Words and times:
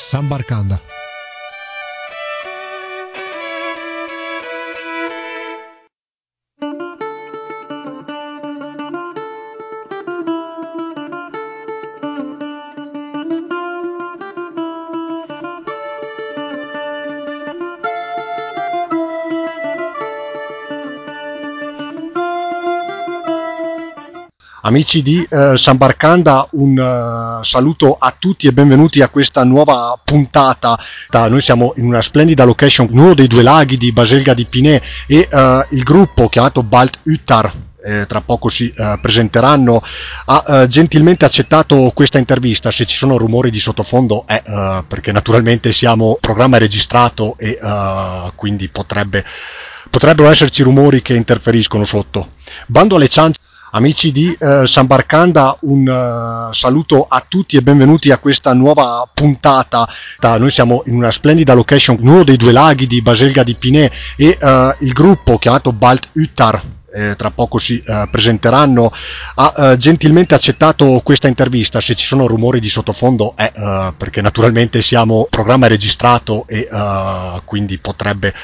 Sambarcanda. 0.00 0.80
Amici 24.70 25.02
di 25.02 25.26
eh, 25.28 25.58
Sambarcanda, 25.58 26.46
un 26.52 26.78
eh, 26.78 27.42
saluto 27.44 27.96
a 27.98 28.14
tutti 28.16 28.46
e 28.46 28.52
benvenuti 28.52 29.02
a 29.02 29.08
questa 29.08 29.42
nuova 29.42 30.00
puntata. 30.04 30.78
Noi 31.28 31.40
siamo 31.40 31.72
in 31.78 31.86
una 31.86 32.00
splendida 32.00 32.44
location, 32.44 32.86
in 32.88 32.98
uno 33.00 33.14
dei 33.14 33.26
due 33.26 33.42
laghi 33.42 33.76
di 33.76 33.90
Baselga 33.90 34.32
di 34.32 34.46
Pinè 34.46 34.80
e 35.08 35.26
eh, 35.28 35.66
il 35.70 35.82
gruppo 35.82 36.28
chiamato 36.28 36.62
Balt 36.62 37.00
Uttar, 37.02 37.52
eh, 37.84 38.06
tra 38.06 38.20
poco 38.20 38.48
si 38.48 38.72
eh, 38.72 38.96
presenteranno, 39.02 39.82
ha 40.26 40.44
eh, 40.46 40.68
gentilmente 40.68 41.24
accettato 41.24 41.90
questa 41.92 42.18
intervista. 42.18 42.70
Se 42.70 42.86
ci 42.86 42.96
sono 42.96 43.18
rumori 43.18 43.50
di 43.50 43.58
sottofondo 43.58 44.22
è 44.24 44.40
eh, 44.46 44.84
perché 44.86 45.10
naturalmente 45.10 45.72
siamo 45.72 46.16
programma 46.20 46.58
registrato 46.58 47.34
e 47.38 47.58
quindi 48.36 48.68
potrebbe, 48.68 49.24
potrebbero 49.90 50.30
esserci 50.30 50.62
rumori 50.62 51.02
che 51.02 51.14
interferiscono 51.14 51.84
sotto. 51.84 52.34
Bando 52.68 52.94
alle 52.94 53.08
ciance. 53.08 53.38
Amici 53.72 54.10
di 54.10 54.36
eh, 54.36 54.66
Sambarcanda, 54.66 55.56
un 55.60 55.86
eh, 55.86 56.52
saluto 56.52 57.06
a 57.08 57.24
tutti 57.26 57.56
e 57.56 57.62
benvenuti 57.62 58.10
a 58.10 58.18
questa 58.18 58.52
nuova 58.52 59.08
puntata. 59.14 59.88
Noi 60.38 60.50
siamo 60.50 60.82
in 60.86 60.94
una 60.94 61.12
splendida 61.12 61.54
location, 61.54 61.96
in 62.00 62.08
uno 62.08 62.24
dei 62.24 62.36
due 62.36 62.50
laghi 62.50 62.88
di 62.88 63.00
Baselga 63.00 63.44
di 63.44 63.54
Pinè 63.54 63.88
e 64.16 64.36
eh, 64.40 64.76
il 64.80 64.92
gruppo 64.92 65.38
chiamato 65.38 65.72
Balt 65.72 66.10
Uttar, 66.14 66.60
eh, 66.92 67.14
tra 67.14 67.30
poco 67.30 67.60
si 67.60 67.80
eh, 67.80 68.08
presenteranno, 68.10 68.90
ha 69.36 69.76
gentilmente 69.76 70.34
accettato 70.34 71.00
questa 71.04 71.28
intervista. 71.28 71.80
Se 71.80 71.94
ci 71.94 72.06
sono 72.06 72.26
rumori 72.26 72.58
di 72.58 72.68
sottofondo 72.68 73.34
è 73.36 73.52
perché 73.96 74.20
naturalmente 74.20 74.82
siamo 74.82 75.28
programma 75.30 75.68
registrato 75.68 76.44
e 76.48 76.68
quindi 77.44 77.78
potrebbe, 77.78 78.34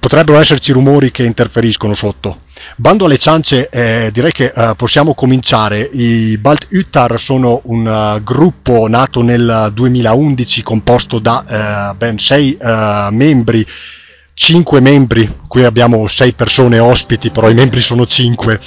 potrebbero 0.00 0.40
esserci 0.40 0.72
rumori 0.72 1.12
che 1.12 1.24
interferiscono 1.24 1.94
sotto. 1.94 2.40
Bando 2.76 3.04
alle 3.04 3.18
ciance, 3.18 3.68
eh, 3.68 4.10
direi 4.12 4.32
che 4.32 4.52
eh, 4.54 4.72
possiamo 4.76 5.14
cominciare. 5.14 5.82
I 5.92 6.38
Balt 6.38 6.68
Uttar 6.70 7.20
sono 7.20 7.60
un 7.64 7.86
eh, 7.86 8.22
gruppo 8.24 8.88
nato 8.88 9.22
nel 9.22 9.70
2011 9.72 10.62
composto 10.62 11.18
da 11.18 11.90
eh, 11.90 11.94
ben 11.94 12.18
sei 12.18 12.56
eh, 12.56 13.08
membri, 13.10 13.64
cinque 14.32 14.80
membri, 14.80 15.36
qui 15.46 15.64
abbiamo 15.64 16.06
sei 16.06 16.32
persone 16.32 16.78
ospiti, 16.78 17.30
però 17.30 17.50
i 17.50 17.54
membri 17.54 17.80
sono 17.80 18.06
cinque. 18.06 18.58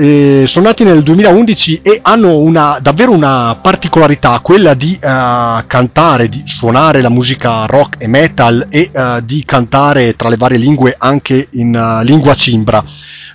Eh, 0.00 0.44
sono 0.46 0.66
nati 0.66 0.84
nel 0.84 1.02
2011 1.02 1.80
e 1.82 1.98
hanno 2.00 2.38
una, 2.38 2.78
davvero 2.80 3.10
una 3.10 3.58
particolarità, 3.60 4.38
quella 4.38 4.74
di 4.74 4.92
eh, 4.94 5.64
cantare, 5.66 6.28
di 6.28 6.44
suonare 6.46 7.02
la 7.02 7.08
musica 7.08 7.66
rock 7.66 7.96
e 7.98 8.06
metal 8.06 8.64
e 8.70 8.90
eh, 8.92 9.20
di 9.24 9.42
cantare 9.44 10.14
tra 10.14 10.28
le 10.28 10.36
varie 10.36 10.56
lingue 10.56 10.94
anche 10.96 11.48
in 11.50 11.74
eh, 11.74 12.04
lingua 12.04 12.36
cimbra. 12.36 12.84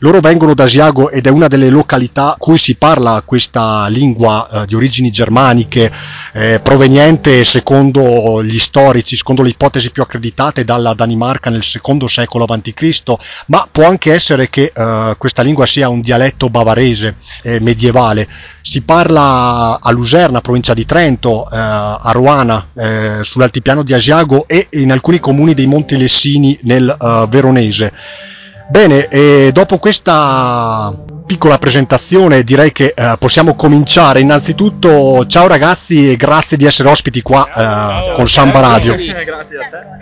Loro 0.04 0.20
vengono 0.20 0.54
da 0.54 0.66
Asiago 0.66 1.10
ed 1.12 1.28
è 1.28 1.30
una 1.30 1.48
delle 1.48 1.70
località 1.70 2.36
cui 2.38 2.58
si 2.58 2.76
parla 2.76 3.24
questa 3.26 3.88
lingua 3.88 4.50
eh, 4.50 4.66
di 4.66 4.76
origini 4.76 5.10
germaniche, 5.12 5.90
eh, 6.34 6.60
proveniente 6.62 7.46
secondo 7.46 8.44
gli 8.44 8.60
storici, 8.60 9.16
secondo 9.16 9.44
le 9.44 9.52
ipotesi 9.52 9.92
più 9.92 10.02
accreditate 10.02 10.66
dalla 10.66 10.94
Danimarca 10.94 11.50
nel 11.50 11.64
secondo 11.64 12.10
secolo 12.10 12.44
a.C., 12.44 13.14
ma 13.46 13.66
può 13.72 13.88
anche 13.88 14.14
essere 14.14 14.50
che 14.50 14.74
eh, 14.76 15.16
questa 15.18 15.42
lingua 15.42 15.66
sia 15.66 15.88
un 15.88 16.02
dialetto 16.02 16.50
bavarese 16.50 17.16
eh, 17.42 17.62
medievale. 17.62 18.28
Si 18.62 18.82
parla 18.82 19.80
a 19.80 19.92
Luserna, 19.92 20.42
provincia 20.42 20.74
di 20.74 20.86
Trento, 20.86 21.50
eh, 21.50 21.56
a 21.56 22.12
Ruana, 22.12 22.72
eh, 22.76 23.20
sull'altipiano 23.22 23.84
di 23.84 23.94
Asiago 23.94 24.50
e 24.50 24.68
in 24.72 24.92
alcuni 24.92 25.22
comuni 25.22 25.54
dei 25.54 25.66
Monti 25.66 25.96
Lessini 25.96 26.60
nel 26.64 26.94
Veronese. 27.30 28.32
Bene, 28.70 29.08
e 29.08 29.52
dopo 29.54 29.78
questa 29.78 30.96
piccola 31.26 31.58
presentazione 31.58 32.44
direi 32.44 32.72
che 32.72 32.94
eh, 32.96 33.16
possiamo 33.20 33.56
cominciare. 33.56 34.20
Innanzitutto, 34.20 35.26
ciao 35.28 35.48
ragazzi 35.48 36.12
e 36.12 36.16
grazie 36.16 36.58
di 36.58 36.66
essere 36.66 36.90
ospiti 36.90 37.22
qua 37.22 37.48
eh, 37.48 38.14
con 38.14 38.28
Samba 38.28 38.60
Radio. 38.60 38.96
Grazie 38.96 39.58
a 39.58 39.70
te. 39.70 40.02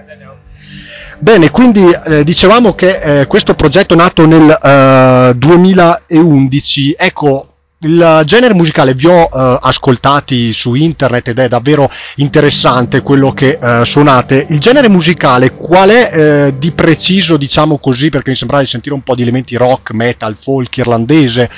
Bene, 1.19 1.51
quindi 1.51 1.85
eh, 2.05 2.23
dicevamo 2.23 2.73
che 2.73 3.19
eh, 3.19 3.27
questo 3.27 3.53
progetto 3.53 3.93
è 3.93 3.97
nato 3.97 4.25
nel 4.25 4.49
eh, 4.59 5.33
2011. 5.35 6.95
Ecco, 6.97 7.50
il 7.83 8.21
genere 8.25 8.53
musicale 8.53 8.93
vi 8.93 9.07
ho 9.07 9.23
eh, 9.23 9.57
ascoltati 9.61 10.53
su 10.53 10.75
internet 10.75 11.29
ed 11.29 11.39
è 11.39 11.47
davvero 11.47 11.89
interessante 12.15 13.01
quello 13.01 13.31
che 13.31 13.57
eh, 13.61 13.85
suonate. 13.85 14.45
Il 14.49 14.59
genere 14.59 14.87
musicale 14.87 15.55
qual 15.55 15.89
è 15.89 16.11
eh, 16.13 16.57
di 16.57 16.71
preciso, 16.71 17.37
diciamo 17.37 17.79
così, 17.79 18.09
perché 18.09 18.29
mi 18.29 18.35
sembrava 18.35 18.63
di 18.63 18.69
sentire 18.69 18.93
un 18.93 19.01
po' 19.01 19.15
di 19.15 19.23
elementi 19.23 19.55
rock, 19.55 19.91
metal, 19.91 20.35
folk 20.35 20.77
irlandese. 20.77 21.49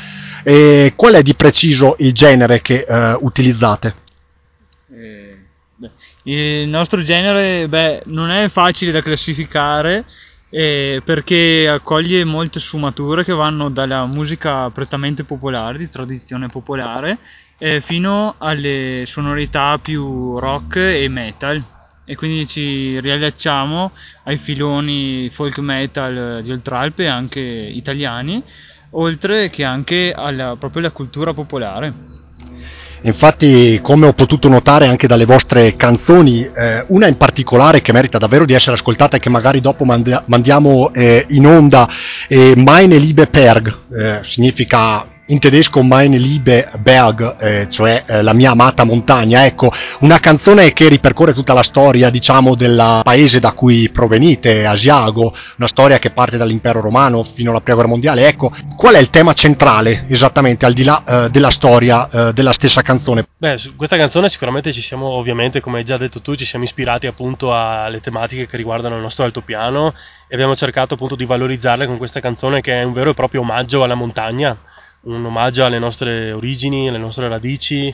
E 0.44 0.94
qual 0.96 1.14
è 1.14 1.22
di 1.22 1.34
preciso 1.36 1.96
il 2.00 2.14
genere 2.14 2.62
che 2.62 2.86
eh, 2.88 3.18
utilizzate? 3.20 3.96
Eh, 4.94 5.38
Il 6.24 6.70
nostro 6.70 7.04
genere 7.04 7.68
beh, 7.68 8.04
non 8.06 8.30
è 8.32 8.48
facile 8.50 8.92
da 8.94 9.02
classificare 9.02 10.06
eh, 10.56 11.02
perché 11.04 11.68
accoglie 11.68 12.24
molte 12.24 12.60
sfumature 12.60 13.24
che 13.24 13.34
vanno 13.34 13.70
dalla 13.72 14.06
musica 14.06 14.70
prettamente 14.70 15.24
popolare, 15.24 15.80
di 15.80 15.90
tradizione 15.90 16.48
popolare, 16.48 17.18
eh, 17.58 17.82
fino 17.82 18.36
alle 18.38 19.04
sonorità 19.08 19.80
più 19.80 20.38
rock 20.38 20.76
e 20.76 21.08
metal. 21.10 21.60
E 22.06 22.16
quindi 22.16 22.48
ci 22.48 23.00
riallacciamo 23.00 23.94
ai 24.26 24.38
filoni 24.38 25.30
folk 25.32 25.58
metal 25.58 26.42
di 26.44 26.52
Oltralpe, 26.52 27.08
anche 27.08 27.40
italiani, 27.40 28.44
oltre 28.92 29.50
che 29.50 29.64
anche 29.64 30.14
alla, 30.16 30.56
proprio 30.58 30.84
alla 30.84 30.92
cultura 30.92 31.34
popolare. 31.34 32.23
Infatti, 33.06 33.80
come 33.82 34.08
ho 34.08 34.14
potuto 34.14 34.48
notare 34.48 34.88
anche 34.88 35.08
dalle 35.08 35.26
vostre 35.26 35.76
canzoni, 35.76 36.42
eh, 36.46 36.86
una 36.88 37.08
in 37.08 37.18
particolare 37.18 37.82
che 37.82 37.92
merita 37.92 38.18
davvero 38.18 38.46
di 38.46 38.54
essere 38.54 38.76
ascoltata 38.76 39.18
e 39.18 39.20
che 39.20 39.30
magari 39.30 39.60
dopo 39.60 39.84
mandi- 39.84 40.18
mandiamo 40.26 40.94
eh, 40.94 41.26
in 41.30 41.46
onda, 41.46 41.90
è 42.28 42.54
Meine 42.56 42.98
Liebe 42.98 43.28
Berg, 43.30 43.78
eh, 43.94 44.20
significa 44.24 45.06
in 45.34 45.40
tedesco 45.40 45.82
Meine 45.82 46.18
Liebe 46.18 46.70
Berg, 46.80 47.36
eh, 47.40 47.68
cioè 47.70 48.04
eh, 48.06 48.22
la 48.22 48.34
mia 48.34 48.52
amata 48.52 48.84
montagna. 48.84 49.46
Ecco, 49.46 49.72
una 50.00 50.20
canzone 50.20 50.74
che 50.74 50.88
ripercorre 50.88 51.34
tutta 51.34 51.54
la 51.54 51.64
storia, 51.64 52.12
diciamo, 52.12 52.54
del 52.56 53.02
paese 53.04 53.40
da 53.40 53.52
cui 53.52 53.90
provenite, 53.90 54.66
Asiago, 54.66 55.36
una 55.58 55.68
storia 55.68 55.98
che 55.98 56.12
parte 56.12 56.38
dall'impero 56.38 56.82
romano 56.82 57.24
fino 57.24 57.50
alla 57.50 57.62
prima 57.62 57.80
guerra 57.80 57.92
mondiale. 57.92 58.28
Ecco, 58.28 58.54
qual 58.76 58.94
è 58.94 59.00
il 59.00 59.10
tema 59.10 59.34
centrale 59.34 60.06
esattamente 60.08 60.68
al 60.68 60.74
di 60.74 60.84
là 60.84 61.04
eh, 61.04 61.30
della 61.32 61.50
storia 61.50 62.08
eh, 62.10 62.34
della 62.34 62.54
stessa 62.54 62.84
canzone? 62.84 63.26
Beh, 63.36 63.58
su 63.58 63.76
questa 63.76 63.98
canzone 63.98 64.30
sicuramente 64.30 64.72
ci 64.72 64.82
siamo, 64.82 65.08
ovviamente, 65.08 65.62
come 65.62 65.80
hai 65.80 65.84
già 65.84 65.98
detto 65.98 66.22
tu, 66.22 66.36
ci 66.36 66.46
siamo 66.46 66.64
ispirati 66.64 67.08
appunto 67.08 67.56
alle 67.56 68.02
tematiche 68.02 68.46
che 68.46 68.56
riguardano 68.56 68.96
il 68.96 69.02
nostro 69.02 69.24
altopiano 69.24 69.96
e 70.28 70.36
abbiamo 70.36 70.56
cercato 70.56 70.94
appunto 70.94 71.16
di 71.16 71.26
valorizzarle 71.26 71.88
con 71.88 71.98
questa 71.98 72.20
canzone 72.20 72.62
che 72.62 72.80
è 72.80 72.84
un 72.84 72.94
vero 72.94 73.10
e 73.10 73.14
proprio 73.16 73.42
omaggio 73.42 73.84
alla 73.84 73.96
montagna, 73.96 74.56
un 75.04 75.26
omaggio 75.26 75.66
alle 75.66 75.80
nostre 75.80 76.32
origini, 76.32 76.88
alle 76.88 76.98
nostre 76.98 77.28
radici, 77.28 77.94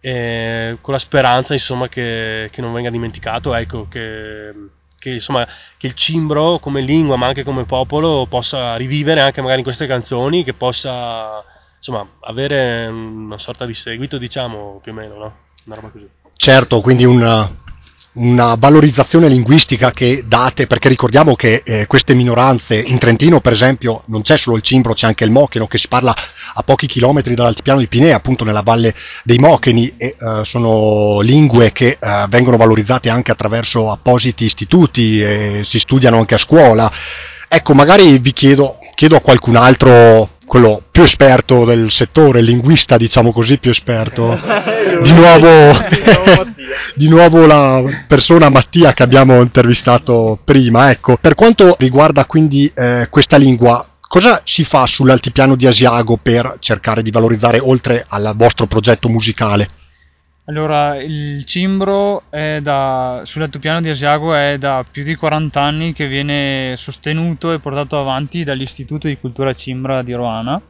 con 0.00 0.92
la 0.92 0.98
speranza 0.98 1.52
insomma 1.52 1.88
che, 1.88 2.48
che 2.52 2.60
non 2.60 2.72
venga 2.72 2.90
dimenticato, 2.90 3.54
ecco, 3.54 3.88
che, 3.88 4.52
che, 4.98 5.10
insomma, 5.10 5.46
che 5.76 5.88
il 5.88 5.94
cimbro 5.94 6.58
come 6.60 6.80
lingua 6.80 7.16
ma 7.16 7.26
anche 7.26 7.42
come 7.42 7.64
popolo 7.64 8.26
possa 8.26 8.76
rivivere 8.76 9.20
anche 9.20 9.40
magari 9.40 9.58
in 9.58 9.64
queste 9.64 9.88
canzoni, 9.88 10.44
che 10.44 10.54
possa 10.54 11.44
insomma 11.76 12.06
avere 12.20 12.86
una 12.86 13.38
sorta 13.38 13.66
di 13.66 13.74
seguito 13.74 14.16
diciamo 14.16 14.78
più 14.82 14.92
o 14.92 14.94
meno, 14.94 15.16
no? 15.16 15.36
Una 15.64 15.74
roba 15.74 15.88
così. 15.88 16.08
Certo, 16.36 16.80
quindi 16.80 17.04
una, 17.04 17.50
una 18.12 18.54
valorizzazione 18.54 19.28
linguistica 19.28 19.90
che 19.90 20.24
date, 20.26 20.66
perché 20.66 20.88
ricordiamo 20.88 21.34
che 21.34 21.62
eh, 21.64 21.86
queste 21.86 22.14
minoranze, 22.14 22.78
in 22.78 22.98
Trentino 22.98 23.40
per 23.40 23.52
esempio, 23.52 24.02
non 24.06 24.22
c'è 24.22 24.36
solo 24.36 24.56
il 24.56 24.62
cimbro, 24.62 24.92
c'è 24.92 25.06
anche 25.06 25.24
il 25.24 25.30
mocheno 25.30 25.66
che 25.66 25.78
si 25.78 25.88
parla 25.88 26.14
a 26.58 26.62
pochi 26.62 26.86
chilometri 26.86 27.34
dall'altipiano 27.34 27.78
di 27.78 27.86
Pinea, 27.86 28.16
appunto 28.16 28.44
nella 28.44 28.62
valle 28.62 28.94
dei 29.22 29.38
Mocheni, 29.38 29.92
e 29.96 30.16
eh, 30.18 30.40
sono 30.42 31.20
lingue 31.20 31.72
che 31.72 31.98
eh, 32.00 32.26
vengono 32.28 32.56
valorizzate 32.56 33.10
anche 33.10 33.30
attraverso 33.30 33.90
appositi 33.90 34.44
istituti, 34.44 35.22
e 35.22 35.60
si 35.64 35.78
studiano 35.78 36.18
anche 36.18 36.34
a 36.34 36.38
scuola. 36.38 36.90
Ecco, 37.48 37.74
magari 37.74 38.18
vi 38.18 38.32
chiedo, 38.32 38.78
chiedo 38.94 39.16
a 39.16 39.20
qualcun 39.20 39.56
altro 39.56 40.30
quello 40.46 40.80
più 40.90 41.02
esperto 41.02 41.64
del 41.64 41.90
settore, 41.90 42.40
linguista 42.40 42.96
diciamo 42.96 43.32
così 43.32 43.58
più 43.58 43.70
esperto, 43.70 44.38
di 45.02 45.12
nuovo, 45.12 45.76
di 46.94 47.08
nuovo 47.08 47.46
la 47.46 47.82
persona 48.06 48.48
Mattia 48.48 48.94
che 48.94 49.02
abbiamo 49.02 49.42
intervistato 49.42 50.38
prima. 50.42 50.90
Ecco, 50.90 51.18
per 51.20 51.34
quanto 51.34 51.74
riguarda 51.78 52.24
quindi 52.24 52.70
eh, 52.74 53.08
questa 53.10 53.36
lingua, 53.36 53.86
cosa 54.08 54.40
si 54.44 54.64
fa 54.64 54.86
sull'altipiano 54.86 55.56
di 55.56 55.66
Asiago 55.66 56.16
per 56.16 56.56
cercare 56.60 57.02
di 57.02 57.10
valorizzare 57.10 57.58
oltre 57.58 58.04
al 58.08 58.32
vostro 58.36 58.66
progetto 58.66 59.08
musicale? 59.08 59.68
Allora, 60.48 60.96
il 61.02 61.44
cimbro 61.44 62.22
da, 62.30 63.22
sull'altopiano 63.24 63.80
di 63.80 63.88
Asiago 63.88 64.32
è 64.32 64.58
da 64.58 64.84
più 64.88 65.02
di 65.02 65.16
40 65.16 65.60
anni 65.60 65.92
che 65.92 66.06
viene 66.06 66.74
sostenuto 66.76 67.52
e 67.52 67.58
portato 67.58 67.98
avanti 67.98 68.44
dall'Istituto 68.44 69.08
di 69.08 69.18
Cultura 69.18 69.54
Cimbra 69.54 70.02
di 70.02 70.12
Roana, 70.12 70.60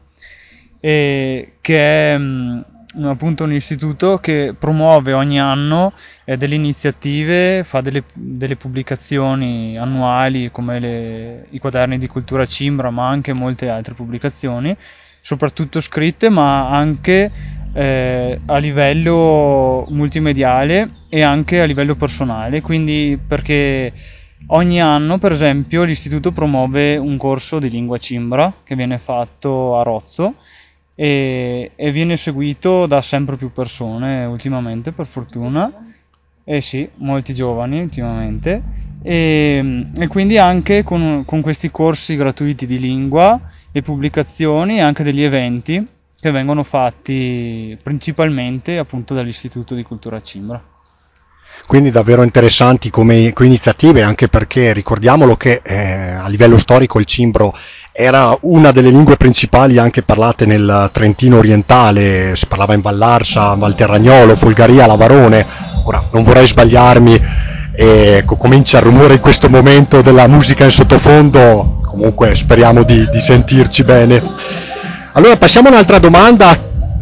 che 0.80 1.52
è 1.60 2.16
mh, 2.16 2.64
appunto 3.04 3.44
un 3.44 3.52
istituto 3.52 4.18
che 4.18 4.54
promuove 4.58 5.12
ogni 5.12 5.40
anno 5.40 5.92
eh, 6.24 6.36
delle 6.36 6.54
iniziative, 6.54 7.64
fa 7.64 7.80
delle, 7.80 8.04
delle 8.12 8.56
pubblicazioni 8.56 9.78
annuali 9.78 10.50
come 10.50 10.78
le, 10.80 11.46
i 11.50 11.58
quaderni 11.58 11.98
di 11.98 12.06
cultura 12.06 12.46
cimbra, 12.46 12.90
ma 12.90 13.08
anche 13.08 13.32
molte 13.32 13.68
altre 13.68 13.94
pubblicazioni, 13.94 14.76
soprattutto 15.20 15.80
scritte, 15.80 16.28
ma 16.28 16.68
anche 16.70 17.30
eh, 17.72 18.40
a 18.46 18.56
livello 18.56 19.86
multimediale 19.90 20.90
e 21.08 21.22
anche 21.22 21.60
a 21.60 21.64
livello 21.64 21.94
personale, 21.94 22.62
quindi 22.62 23.18
perché 23.26 23.92
ogni 24.48 24.80
anno, 24.80 25.18
per 25.18 25.32
esempio, 25.32 25.84
l'istituto 25.84 26.32
promuove 26.32 26.96
un 26.96 27.16
corso 27.16 27.58
di 27.58 27.68
lingua 27.68 27.98
cimbra 27.98 28.52
che 28.64 28.74
viene 28.74 28.98
fatto 28.98 29.78
a 29.78 29.82
Rozzo 29.82 30.36
e, 30.96 31.72
e 31.76 31.92
viene 31.92 32.16
seguito 32.16 32.86
da 32.86 33.02
sempre 33.02 33.36
più 33.36 33.52
persone 33.52 34.24
ultimamente, 34.24 34.90
per 34.90 35.06
fortuna. 35.06 35.70
Eh 36.42 36.60
sì, 36.60 36.88
molti 36.96 37.34
giovani 37.34 37.80
ultimamente. 37.80 38.62
E, 39.02 39.86
e 39.96 40.06
quindi 40.08 40.38
anche 40.38 40.82
con, 40.82 41.22
con 41.24 41.40
questi 41.42 41.70
corsi 41.70 42.16
gratuiti 42.16 42.66
di 42.66 42.80
lingua 42.80 43.40
e 43.70 43.82
pubblicazioni 43.82 44.78
e 44.78 44.80
anche 44.80 45.04
degli 45.04 45.22
eventi 45.22 45.86
che 46.18 46.30
vengono 46.30 46.64
fatti 46.64 47.78
principalmente 47.82 48.78
appunto 48.78 49.14
dall'Istituto 49.14 49.74
di 49.74 49.82
Cultura 49.82 50.20
Cimbra. 50.22 50.60
Quindi 51.66 51.90
davvero 51.90 52.22
interessanti 52.22 52.90
come, 52.90 53.32
come 53.32 53.48
iniziative, 53.48 54.02
anche 54.02 54.28
perché 54.28 54.72
ricordiamolo 54.72 55.36
che 55.36 55.60
eh, 55.64 56.10
a 56.10 56.28
livello 56.28 56.58
storico 56.58 56.98
il 56.98 57.06
cimbro 57.06 57.54
era 57.98 58.36
una 58.42 58.72
delle 58.72 58.90
lingue 58.90 59.16
principali 59.16 59.78
anche 59.78 60.02
parlate 60.02 60.44
nel 60.44 60.90
Trentino 60.92 61.38
orientale, 61.38 62.36
si 62.36 62.46
parlava 62.46 62.74
in 62.74 62.82
Vallarsa, 62.82 63.54
Valterragnolo, 63.54 64.36
Folgaria, 64.36 64.86
Lavarone. 64.86 65.46
Ora 65.84 66.02
non 66.10 66.22
vorrei 66.22 66.46
sbagliarmi, 66.46 67.22
e 67.72 68.24
comincia 68.26 68.78
il 68.78 68.84
rumore 68.84 69.14
in 69.14 69.20
questo 69.20 69.48
momento 69.48 70.02
della 70.02 70.26
musica 70.26 70.64
in 70.64 70.70
sottofondo, 70.70 71.80
comunque 71.86 72.34
speriamo 72.34 72.82
di, 72.82 73.08
di 73.10 73.20
sentirci 73.20 73.84
bene. 73.84 74.22
Allora 75.12 75.36
passiamo 75.36 75.68
a 75.68 75.72
un'altra 75.72 75.98
domanda 75.98 76.54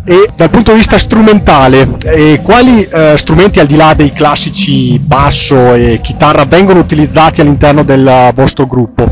e 0.05 0.29
dal 0.37 0.50
punto 0.50 0.70
di 0.70 0.79
vista 0.79 0.99
strumentale, 0.99 1.88
eh, 2.05 2.41
quali 2.41 2.85
eh, 2.85 3.14
strumenti 3.17 3.58
al 3.58 3.67
di 3.67 3.75
là 3.75 3.94
dei 3.94 4.12
classici 4.12 4.99
basso 4.99 5.75
e 5.75 6.00
chitarra 6.00 6.44
vengono 6.44 6.79
utilizzati 6.79 7.41
all'interno 7.41 7.82
del 7.82 8.31
vostro 8.32 8.67
gruppo? 8.67 9.08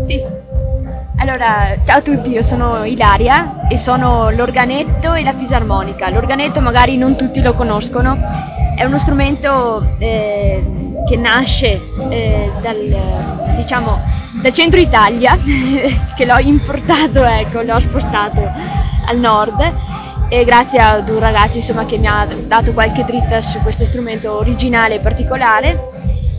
Sì, 0.00 0.20
allora 1.18 1.76
ciao 1.84 1.98
a 1.98 2.02
tutti, 2.02 2.30
io 2.30 2.42
sono 2.42 2.84
Ilaria 2.84 3.66
e 3.68 3.76
sono 3.76 4.30
l'organetto 4.30 5.14
e 5.14 5.22
la 5.22 5.34
fisarmonica. 5.34 6.08
L'organetto 6.10 6.60
magari 6.60 6.96
non 6.96 7.16
tutti 7.16 7.42
lo 7.42 7.54
conoscono, 7.54 8.16
è 8.76 8.84
uno 8.84 8.98
strumento 8.98 9.96
eh, 9.98 10.64
che 11.06 11.16
nasce 11.16 11.80
eh, 12.08 12.52
dal, 12.60 13.56
diciamo, 13.56 14.00
dal 14.40 14.52
centro 14.52 14.78
Italia, 14.78 15.36
che 16.16 16.24
l'ho 16.24 16.38
importato, 16.38 17.24
ecco, 17.24 17.62
l'ho 17.62 17.80
spostato 17.80 18.40
al 19.06 19.18
nord. 19.18 19.74
E 20.30 20.44
grazie 20.44 20.78
ad 20.78 21.08
un 21.08 21.18
ragazzo 21.18 21.56
insomma, 21.56 21.84
che 21.84 21.96
mi 21.98 22.06
ha 22.06 22.28
dato 22.46 22.72
qualche 22.72 23.02
dritta 23.02 23.40
su 23.40 23.58
questo 23.60 23.84
strumento 23.84 24.36
originale 24.36 24.96
e 24.96 25.00
particolare. 25.00 25.86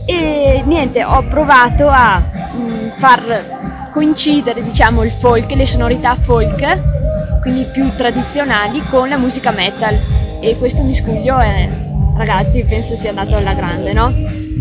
E 0.05 0.63
niente, 0.65 1.03
ho 1.03 1.23
provato 1.23 1.89
a 1.89 2.19
mh, 2.19 2.61
mm, 2.61 2.87
far 2.97 3.57
coincidere 3.89 4.63
diciamo, 4.63 5.03
il 5.03 5.11
folk, 5.11 5.51
le 5.51 5.65
sonorità 5.65 6.15
folk, 6.15 7.41
quindi 7.41 7.65
più 7.71 7.89
tradizionali, 7.95 8.81
con 8.89 9.09
la 9.09 9.17
musica 9.17 9.51
metal 9.51 9.97
e 10.41 10.57
questo 10.57 10.83
miscuglio 10.83 11.37
è, 11.37 11.69
ragazzi, 12.15 12.63
penso 12.63 12.95
sia 12.95 13.09
andato 13.09 13.35
alla 13.35 13.53
grande, 13.53 13.93
no? 13.93 14.13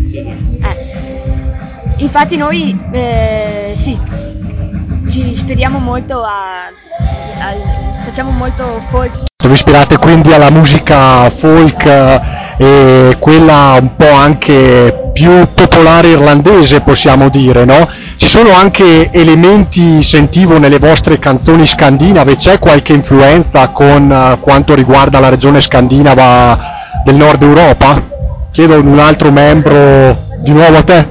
Sì, 0.05 0.21
sì. 0.21 0.29
Eh. 0.29 0.97
Infatti 1.97 2.37
noi, 2.37 2.77
eh, 2.91 3.71
sì, 3.75 3.97
ci 5.09 5.29
ispiriamo 5.29 5.79
molto 5.79 6.21
a, 6.21 6.67
a, 6.67 8.03
facciamo 8.05 8.31
molto 8.31 8.81
folk. 8.89 9.27
Vi 9.43 9.51
ispirate 9.51 9.97
quindi 9.97 10.33
alla 10.33 10.49
musica 10.51 11.29
folk 11.29 11.85
eh, 11.85 12.21
e 12.57 13.15
quella 13.19 13.77
un 13.79 13.95
po' 13.95 14.11
anche 14.11 15.11
più 15.13 15.47
popolare 15.53 16.09
irlandese 16.09 16.81
possiamo 16.81 17.29
dire, 17.29 17.65
no? 17.65 17.87
Ci 18.19 18.27
sono 18.27 18.51
anche 18.51 19.11
elementi, 19.11 20.03
sentivo 20.03 20.59
nelle 20.59 20.77
vostre 20.77 21.19
canzoni 21.19 21.65
scandinave, 21.65 22.35
c'è 22.35 22.59
qualche 22.59 22.91
influenza 22.91 23.69
con 23.69 24.11
uh, 24.11 24.37
quanto 24.41 24.75
riguarda 24.75 25.21
la 25.21 25.29
regione 25.29 25.61
scandinava 25.61 26.59
del 27.05 27.15
nord 27.15 27.41
Europa? 27.41 28.03
Chiedo 28.51 28.77
un 28.77 28.99
altro 28.99 29.31
membro 29.31 30.17
di 30.41 30.51
nuovo 30.51 30.75
a 30.75 30.83
te. 30.83 31.07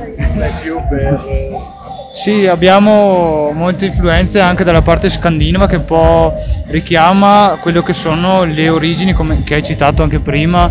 Sì, 2.13 2.47
abbiamo 2.47 3.53
molte 3.55 3.87
influenze 3.87 4.41
anche 4.41 4.63
dalla 4.63 4.83
parte 4.83 5.09
scandinava 5.09 5.67
che 5.67 5.77
un 5.77 5.87
po' 5.87 6.35
richiama 6.67 7.57
quello 7.63 7.81
che 7.81 7.95
sono 7.95 8.45
le 8.45 8.69
origini, 8.69 9.15
come, 9.15 9.43
che 9.45 9.55
hai 9.55 9.63
citato 9.63 10.03
anche 10.03 10.19
prima, 10.19 10.71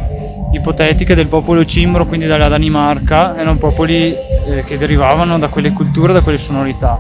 ipotetiche 0.52 1.16
del 1.16 1.28
popolo 1.28 1.66
cimbro, 1.66 2.06
quindi 2.06 2.26
dalla 2.26 2.48
Danimarca, 2.48 3.36
erano 3.36 3.58
popoli 3.58 4.14
eh, 4.14 4.64
che 4.66 4.78
derivavano 4.78 5.38
da 5.38 5.50
quelle 5.50 5.74
culture, 5.74 6.14
da 6.14 6.22
quelle 6.22 6.38
sonorità. 6.38 6.98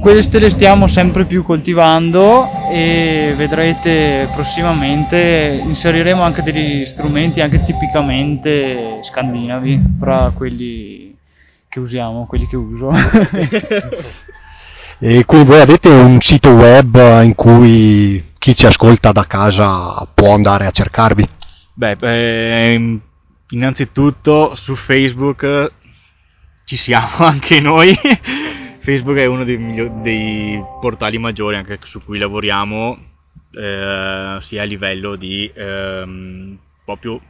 Queste 0.00 0.38
le 0.38 0.50
stiamo 0.50 0.86
sempre 0.86 1.24
più 1.24 1.42
coltivando 1.44 2.48
e 2.70 3.34
vedrete 3.36 4.28
prossimamente 4.32 5.60
inseriremo 5.62 6.22
anche 6.22 6.42
degli 6.42 6.84
strumenti 6.84 7.40
anche 7.40 7.62
tipicamente 7.64 9.00
scandinavi 9.02 9.96
fra 9.98 10.32
quelli 10.34 11.16
che 11.68 11.80
usiamo, 11.80 12.26
quelli 12.26 12.46
che 12.46 12.56
uso. 12.56 12.90
e 15.00 15.24
quindi 15.24 15.48
voi 15.48 15.60
avete 15.60 15.88
un 15.88 16.20
sito 16.20 16.50
web 16.50 16.96
in 17.22 17.34
cui 17.34 18.24
chi 18.38 18.54
ci 18.54 18.66
ascolta 18.66 19.10
da 19.10 19.26
casa 19.26 20.06
può 20.14 20.32
andare 20.32 20.66
a 20.66 20.70
cercarvi? 20.70 21.26
Beh, 21.78 21.96
eh, 22.00 23.00
innanzitutto 23.50 24.56
su 24.56 24.74
Facebook 24.74 25.72
ci 26.64 26.76
siamo 26.76 27.06
anche 27.24 27.60
noi. 27.60 27.94
Facebook 28.80 29.16
è 29.16 29.26
uno 29.26 29.44
dei, 29.44 29.58
migliori, 29.58 30.00
dei 30.00 30.60
portali 30.80 31.18
maggiori 31.18 31.54
anche 31.54 31.78
su 31.84 32.02
cui 32.02 32.18
lavoriamo, 32.18 32.98
eh, 33.52 34.38
sia 34.40 34.62
a 34.62 34.64
livello 34.64 35.14
di, 35.14 35.48
ehm, 35.54 36.58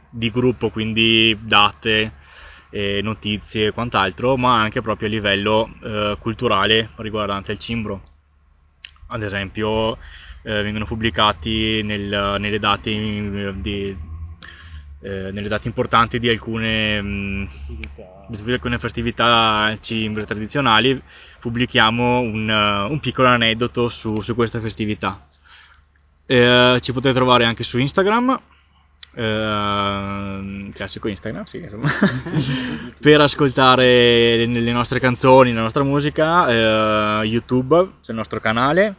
di 0.09 0.31
gruppo, 0.31 0.69
quindi 0.71 1.37
date, 1.39 2.13
eh, 2.71 3.01
notizie 3.03 3.67
e 3.67 3.71
quant'altro, 3.71 4.35
ma 4.35 4.59
anche 4.59 4.81
proprio 4.81 5.09
a 5.09 5.11
livello 5.11 5.69
eh, 5.83 6.17
culturale 6.19 6.89
riguardante 6.95 7.51
il 7.51 7.59
cimbro. 7.59 8.01
Ad 9.09 9.21
esempio, 9.21 9.95
eh, 10.41 10.63
vengono 10.63 10.85
pubblicati 10.85 11.83
nel, 11.83 12.37
nelle, 12.39 12.57
date 12.57 12.89
di, 13.61 14.07
eh, 15.01 15.31
nelle, 15.31 15.47
date 15.47 15.67
importanti 15.67 16.19
di 16.19 16.29
alcune, 16.29 17.01
mh, 17.01 17.49
di 18.27 18.51
alcune 18.51 18.79
festività 18.79 19.77
cimbre 19.79 20.25
tradizionali, 20.25 21.01
pubblichiamo 21.39 22.19
un, 22.19 22.49
uh, 22.49 22.91
un 22.91 22.99
piccolo 22.99 23.27
aneddoto 23.27 23.89
su, 23.89 24.19
su 24.21 24.35
questa 24.35 24.59
festività. 24.59 25.27
Eh, 26.25 26.77
ci 26.81 26.93
potete 26.93 27.13
trovare 27.13 27.45
anche 27.45 27.63
su 27.63 27.79
Instagram 27.79 28.37
Uh, 29.11 30.69
classico 30.71 31.07
Instagram, 31.07 31.43
sì, 31.45 31.59
per 33.01 33.19
ascoltare 33.19 34.45
le 34.45 34.71
nostre 34.71 34.99
canzoni, 34.99 35.51
la 35.51 35.61
nostra 35.61 35.83
musica, 35.83 37.19
uh, 37.19 37.23
YouTube, 37.23 37.93
c'è 38.01 38.11
il 38.11 38.17
nostro 38.17 38.39
canale, 38.39 38.95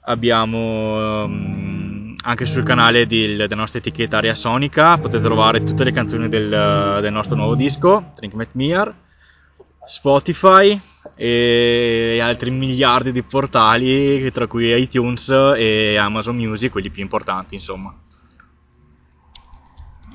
abbiamo 0.00 1.24
um, 1.24 1.71
anche 2.22 2.46
sul 2.46 2.62
canale 2.62 3.06
di, 3.06 3.36
della 3.36 3.54
nostra 3.54 3.78
etichetta 3.78 4.18
Aria 4.18 4.34
Sonica, 4.34 4.98
potete 4.98 5.22
trovare 5.22 5.62
tutte 5.64 5.84
le 5.84 5.92
canzoni 5.92 6.28
del, 6.28 6.98
del 7.00 7.12
nostro 7.12 7.36
nuovo 7.36 7.54
disco, 7.54 8.12
Drink 8.14 8.34
Met 8.34 8.50
Mear, 8.52 8.94
Spotify 9.86 10.80
e 11.16 12.18
altri 12.22 12.50
miliardi 12.50 13.12
di 13.12 13.22
portali, 13.22 14.30
tra 14.30 14.46
cui 14.46 14.72
iTunes 14.80 15.28
e 15.56 15.96
Amazon 15.96 16.36
Music, 16.36 16.70
quelli 16.70 16.90
più 16.90 17.02
importanti, 17.02 17.54
insomma. 17.54 17.94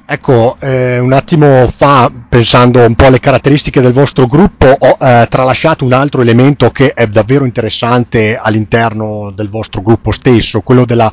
Ecco, 0.10 0.56
eh, 0.62 1.00
un 1.00 1.12
attimo 1.12 1.68
fa, 1.68 2.10
pensando 2.30 2.80
un 2.80 2.96
po' 2.96 3.08
alle 3.08 3.20
caratteristiche 3.20 3.82
del 3.82 3.92
vostro 3.92 4.26
gruppo, 4.26 4.68
ho 4.68 4.98
eh, 5.02 5.28
tralasciato 5.30 5.84
un 5.84 5.92
altro 5.92 6.22
elemento 6.22 6.70
che 6.70 6.94
è 6.94 7.08
davvero 7.08 7.44
interessante 7.44 8.40
all'interno 8.42 9.34
del 9.36 9.50
vostro 9.50 9.82
gruppo 9.82 10.14
stesso, 10.14 10.62
quello 10.62 10.86
delle 10.86 11.12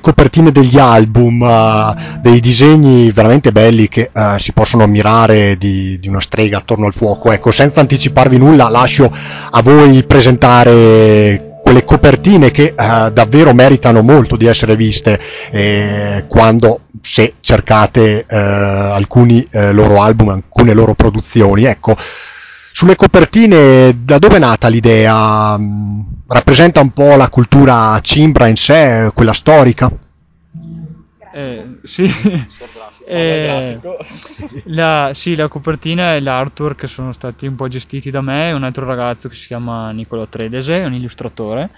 copertine 0.00 0.52
degli 0.52 0.78
album, 0.78 1.42
eh, 1.42 2.20
dei 2.20 2.38
disegni 2.38 3.10
veramente 3.10 3.50
belli 3.50 3.88
che 3.88 4.12
eh, 4.14 4.36
si 4.38 4.52
possono 4.52 4.84
ammirare 4.84 5.56
di, 5.58 5.98
di, 5.98 6.06
una 6.06 6.20
strega 6.20 6.58
attorno 6.58 6.86
al 6.86 6.94
fuoco. 6.94 7.32
Ecco, 7.32 7.50
senza 7.50 7.80
anticiparvi 7.80 8.38
nulla, 8.38 8.68
lascio 8.68 9.12
a 9.50 9.62
voi 9.62 10.04
presentare 10.04 11.47
quelle 11.68 11.84
copertine 11.84 12.50
che 12.50 12.74
eh, 12.74 13.10
davvero 13.12 13.52
meritano 13.52 14.00
molto 14.00 14.36
di 14.36 14.46
essere 14.46 14.74
viste 14.74 15.20
eh, 15.50 16.24
quando 16.26 16.84
se 17.02 17.34
cercate 17.40 18.24
eh, 18.26 18.36
alcuni 18.38 19.46
eh, 19.50 19.70
loro 19.72 20.00
album, 20.00 20.30
alcune 20.30 20.72
loro 20.72 20.94
produzioni. 20.94 21.64
Ecco, 21.64 21.94
sulle 22.72 22.96
copertine 22.96 23.98
da 24.02 24.18
dove 24.18 24.36
è 24.36 24.38
nata 24.38 24.68
l'idea? 24.68 25.58
Mm, 25.58 26.00
rappresenta 26.28 26.80
un 26.80 26.90
po' 26.94 27.16
la 27.16 27.28
cultura 27.28 27.98
cimbra 28.00 28.46
in 28.46 28.56
sé, 28.56 29.10
quella 29.12 29.34
storica? 29.34 29.90
Eh, 31.34 31.64
sì. 31.82 32.10
Eh, 33.10 33.80
la, 34.66 35.12
sì, 35.14 35.34
la 35.34 35.48
copertina 35.48 36.14
e 36.14 36.20
l'artwork 36.20 36.86
sono 36.86 37.14
stati 37.14 37.46
un 37.46 37.54
po' 37.54 37.66
gestiti 37.66 38.10
da 38.10 38.20
me 38.20 38.50
e 38.50 38.52
un 38.52 38.64
altro 38.64 38.84
ragazzo 38.84 39.30
che 39.30 39.34
si 39.34 39.46
chiama 39.46 39.90
Nicolo 39.92 40.28
Tredese, 40.28 40.82
un 40.84 40.92
illustratore, 40.92 41.70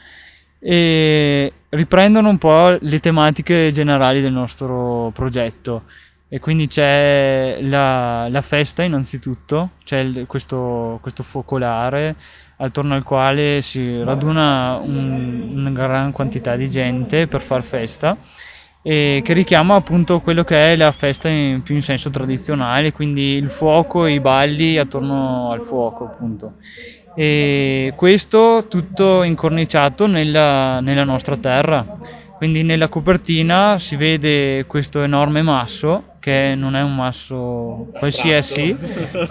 e 0.59 1.53
riprendono 1.69 2.29
un 2.29 2.39
po' 2.39 2.77
le 2.81 2.99
tematiche 2.99 3.71
generali 3.73 4.21
del 4.21 4.33
nostro 4.33 5.13
progetto. 5.15 5.85
E 6.29 6.41
quindi 6.41 6.67
c'è 6.67 7.59
la, 7.63 8.29
la 8.29 8.43
festa 8.43 8.83
innanzitutto, 8.83 9.71
c'è 9.85 9.99
il, 9.99 10.25
questo, 10.27 10.99
questo 11.01 11.23
focolare 11.23 12.17
attorno 12.57 12.95
al 12.95 13.05
quale 13.05 13.63
si 13.63 14.03
raduna 14.03 14.77
un, 14.83 15.53
una 15.55 15.71
gran 15.71 16.13
quantità 16.13 16.57
di 16.57 16.69
gente 16.69 17.27
per 17.27 17.43
far 17.43 17.63
festa 17.65 18.17
e 18.83 19.21
che 19.23 19.33
richiama 19.35 19.75
appunto 19.75 20.21
quello 20.21 20.43
che 20.43 20.73
è 20.73 20.77
la 20.77 20.93
festa 20.93 21.29
in, 21.29 21.63
più 21.63 21.75
in 21.75 21.83
senso 21.83 22.09
tradizionale, 22.11 22.93
quindi 22.93 23.35
il 23.35 23.51
fuoco 23.51 24.07
e 24.07 24.13
i 24.13 24.21
balli 24.21 24.79
attorno 24.79 25.51
al 25.51 25.63
fuoco 25.63 26.05
appunto. 26.05 26.55
E 27.15 27.93
questo 27.97 28.67
tutto 28.69 29.23
incorniciato 29.23 30.07
nella, 30.07 30.81
nella 30.81 31.05
nostra 31.05 31.37
terra. 31.37 32.19
Quindi 32.41 32.63
nella 32.63 32.89
copertina 32.89 33.79
si 33.79 33.97
vede 33.97 34.65
questo 34.67 35.03
enorme 35.03 35.43
masso 35.43 36.15
che 36.21 36.55
non 36.57 36.75
è 36.75 36.81
un 36.81 36.95
masso 36.95 37.89
qualsiasi, 37.99 38.75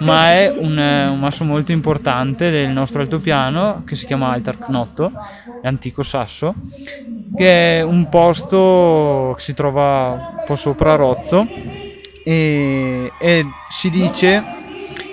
ma 0.02 0.34
è 0.34 0.56
un, 0.56 0.78
un, 0.78 1.18
masso 1.20 1.44
molto 1.44 1.72
importante 1.72 2.52
del 2.52 2.70
nostro 2.70 3.02
altopiano 3.02 3.82
che 3.84 3.96
si 3.96 4.06
chiama 4.06 4.32
Altarknotto, 4.32 5.12
l'antico 5.64 6.04
sasso, 6.04 6.54
che 7.36 7.80
è 7.80 7.82
un 7.82 8.10
posto 8.10 9.34
che 9.38 9.42
si 9.42 9.56
trova 9.56 10.36
un 10.38 10.44
po' 10.46 10.56
sopra 10.56 10.94
Rozzo 10.94 11.48
e, 12.24 13.12
e 13.20 13.46
si 13.70 13.90
dice 13.90 14.44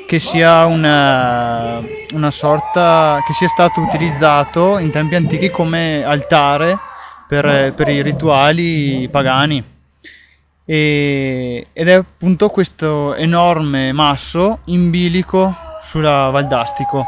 che 0.06 0.18
sia 0.18 0.66
una, 0.66 1.82
una 2.12 2.30
sorta 2.30 3.22
che 3.26 3.32
sia 3.32 3.48
stato 3.48 3.80
utilizzato 3.80 4.76
in 4.76 4.90
tempi 4.90 5.14
antichi 5.14 5.48
come 5.48 6.04
altare 6.04 6.76
per, 7.26 7.72
per 7.74 7.88
i 7.88 8.02
rituali 8.02 9.08
pagani. 9.10 9.62
E, 10.64 11.66
ed 11.72 11.88
è 11.88 11.92
appunto 11.92 12.48
questo 12.48 13.14
enorme 13.14 13.92
masso 13.92 14.60
in 14.64 14.90
bilico 14.90 15.54
sulla 15.82 16.30
Valdastico 16.30 17.06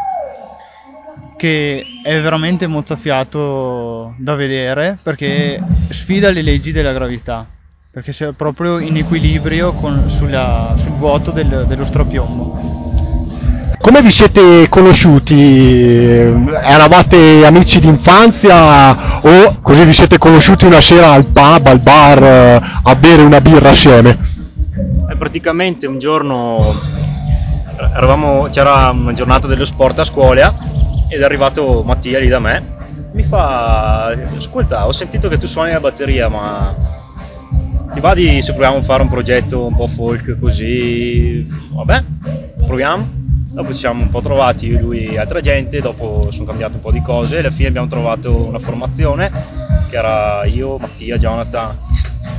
che 1.37 1.85
è 2.03 2.21
veramente 2.21 2.67
mozzafiato 2.67 4.15
da 4.19 4.35
vedere 4.35 4.99
perché 5.03 5.61
sfida 5.89 6.31
le 6.31 6.43
leggi 6.43 6.73
della 6.73 6.93
gravità 6.93 7.47
perché 7.91 8.13
sei 8.13 8.33
proprio 8.33 8.79
in 8.79 8.97
equilibrio 8.97 9.73
con, 9.73 10.11
sulla, 10.11 10.75
sul 10.77 10.93
vuoto 10.93 11.31
del, 11.31 11.65
dello 11.67 11.85
strapiombo 11.85 12.68
come 13.89 14.03
vi 14.03 14.11
siete 14.11 14.69
conosciuti? 14.69 15.41
Eravate 15.41 17.47
amici 17.47 17.81
d'infanzia 17.81 19.23
o 19.23 19.61
così 19.63 19.87
vi 19.87 19.95
siete 19.95 20.19
conosciuti 20.19 20.67
una 20.67 20.83
sera 20.83 21.13
al 21.13 21.25
pub, 21.25 21.67
al 21.67 21.81
bar, 21.81 22.23
eh, 22.23 22.61
a 22.83 22.95
bere 22.97 23.23
una 23.23 23.41
birra 23.41 23.71
assieme? 23.71 24.19
Eh, 25.11 25.17
praticamente 25.17 25.87
un 25.87 25.99
giorno 25.99 26.71
eravamo, 27.97 28.49
c'era 28.51 28.91
una 28.91 29.15
giornata 29.15 29.47
dello 29.47 29.65
sport 29.65 30.01
a 30.01 30.05
scuola 30.05 30.55
ed 31.09 31.23
è 31.23 31.25
arrivato 31.25 31.83
Mattia 31.83 32.19
lì 32.19 32.29
da 32.29 32.41
me. 32.41 32.77
Mi 33.15 33.23
fa, 33.23 34.15
ascolta, 34.37 34.87
ho 34.87 34.93
sentito 34.93 35.31
che 35.31 35.39
tu 35.39 35.47
suoni 35.47 35.73
la 35.73 35.81
batteria, 35.81 36.29
ma 36.29 36.75
ti 37.95 38.01
va 38.01 38.13
di 38.13 38.43
se 38.43 38.53
proviamo 38.53 38.77
a 38.77 38.83
fare 38.83 39.01
un 39.01 39.09
progetto 39.09 39.65
un 39.65 39.75
po' 39.75 39.89
folk 39.89 40.39
così? 40.39 41.43
Vabbè, 41.73 42.05
proviamo 42.67 43.18
Dopo 43.59 43.73
ci 43.73 43.79
siamo 43.79 44.05
un 44.05 44.09
po' 44.09 44.21
trovati 44.21 44.79
lui 44.79 45.07
e 45.07 45.19
altra 45.19 45.41
gente, 45.41 45.81
dopo 45.81 46.31
sono 46.31 46.45
cambiate 46.45 46.77
un 46.77 46.81
po' 46.81 46.93
di 46.93 47.03
cose, 47.03 47.39
alla 47.39 47.51
fine 47.51 47.67
abbiamo 47.67 47.89
trovato 47.89 48.47
una 48.47 48.61
formazione 48.61 49.33
che 49.91 49.97
era 49.97 50.45
io, 50.45 50.79
Mattia, 50.79 51.19
Jonathan, 51.19 51.77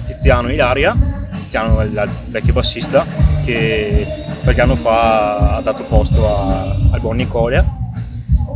Tiziano 0.05 0.47
e 0.47 0.53
Ilaria. 0.53 0.95
Tiziano 1.39 1.81
è 1.81 1.83
il 1.83 2.09
vecchio 2.27 2.53
bassista 2.53 3.05
che 3.43 4.07
qualche 4.43 4.61
anno 4.61 4.77
fa 4.77 5.57
ha 5.57 5.61
dato 5.61 5.83
posto 5.83 6.25
a, 6.25 6.73
al 6.91 7.01
buon 7.01 7.17
Nicolia. 7.17 7.65